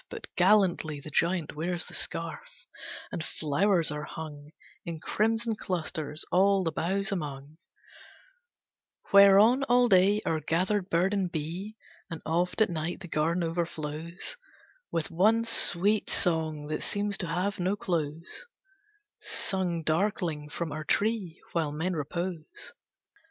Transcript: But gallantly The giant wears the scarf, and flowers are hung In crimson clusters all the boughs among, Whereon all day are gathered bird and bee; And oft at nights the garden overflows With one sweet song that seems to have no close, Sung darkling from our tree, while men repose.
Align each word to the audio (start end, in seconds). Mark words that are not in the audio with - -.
But 0.09 0.25
gallantly 0.35 0.99
The 0.99 1.11
giant 1.11 1.55
wears 1.55 1.85
the 1.85 1.93
scarf, 1.93 2.65
and 3.11 3.23
flowers 3.23 3.91
are 3.91 4.01
hung 4.05 4.49
In 4.83 4.97
crimson 4.99 5.55
clusters 5.55 6.25
all 6.31 6.63
the 6.63 6.71
boughs 6.71 7.11
among, 7.11 7.59
Whereon 9.13 9.61
all 9.65 9.87
day 9.87 10.19
are 10.25 10.39
gathered 10.39 10.89
bird 10.89 11.13
and 11.13 11.31
bee; 11.31 11.77
And 12.09 12.19
oft 12.25 12.61
at 12.61 12.69
nights 12.71 13.01
the 13.03 13.09
garden 13.09 13.43
overflows 13.43 14.37
With 14.91 15.11
one 15.11 15.45
sweet 15.45 16.09
song 16.09 16.65
that 16.69 16.81
seems 16.81 17.15
to 17.19 17.27
have 17.27 17.59
no 17.59 17.75
close, 17.75 18.47
Sung 19.19 19.83
darkling 19.83 20.49
from 20.49 20.71
our 20.71 20.83
tree, 20.83 21.39
while 21.53 21.71
men 21.71 21.93
repose. 21.93 22.73